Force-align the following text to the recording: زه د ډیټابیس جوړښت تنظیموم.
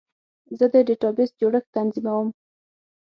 زه 0.57 0.65
د 0.73 0.75
ډیټابیس 0.87 1.31
جوړښت 1.39 1.69
تنظیموم. 1.75 2.27